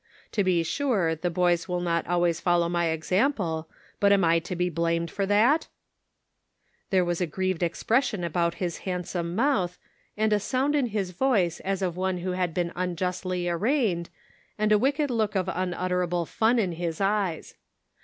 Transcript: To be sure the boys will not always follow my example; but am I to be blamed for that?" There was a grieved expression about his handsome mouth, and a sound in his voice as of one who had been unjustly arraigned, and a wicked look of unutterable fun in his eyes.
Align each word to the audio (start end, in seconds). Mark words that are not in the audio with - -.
To 0.31 0.43
be 0.43 0.63
sure 0.63 1.13
the 1.13 1.29
boys 1.29 1.67
will 1.67 1.79
not 1.79 2.07
always 2.07 2.39
follow 2.39 2.67
my 2.67 2.87
example; 2.87 3.69
but 3.99 4.11
am 4.11 4.23
I 4.25 4.39
to 4.39 4.55
be 4.55 4.67
blamed 4.67 5.11
for 5.11 5.27
that?" 5.27 5.67
There 6.89 7.05
was 7.05 7.21
a 7.21 7.27
grieved 7.27 7.61
expression 7.61 8.23
about 8.23 8.55
his 8.55 8.79
handsome 8.79 9.35
mouth, 9.35 9.77
and 10.17 10.33
a 10.33 10.39
sound 10.39 10.73
in 10.73 10.87
his 10.87 11.11
voice 11.11 11.59
as 11.59 11.83
of 11.83 11.97
one 11.97 12.17
who 12.17 12.31
had 12.31 12.51
been 12.51 12.71
unjustly 12.75 13.47
arraigned, 13.47 14.09
and 14.57 14.71
a 14.71 14.79
wicked 14.79 15.11
look 15.11 15.35
of 15.35 15.47
unutterable 15.53 16.25
fun 16.25 16.57
in 16.57 16.71
his 16.71 16.99
eyes. 16.99 17.53